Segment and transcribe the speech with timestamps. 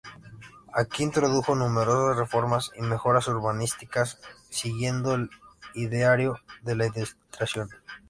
[0.73, 4.17] Aquí introdujo numerosas reformas y mejoras urbanísticas
[4.49, 5.29] siguiendo el
[5.75, 7.69] ideario de la Ilustración.